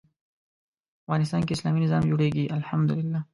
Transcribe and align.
افغانستان 1.03 1.41
کې 1.45 1.55
اسلامي 1.55 1.79
نظام 1.85 2.03
جوړېږي 2.09 2.43
الحمد 2.57 2.89
لله. 2.99 3.19